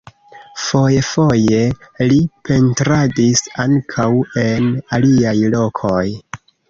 [0.67, 1.59] Foje-foje
[2.13, 2.17] li
[2.49, 4.09] pentradis ankaŭ
[4.47, 6.05] en aliaj lokoj.